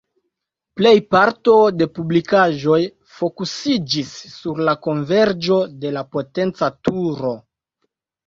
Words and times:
Plej 0.79 0.93
parto 1.15 1.57
de 1.81 1.87
publikaĵoj 1.97 2.79
fokusiĝis 3.17 4.15
sur 4.37 4.63
la 4.69 4.75
konverĝo 4.87 5.59
de 5.85 5.91
la 5.99 6.05
potenca 6.17 6.71
turo. 6.89 7.35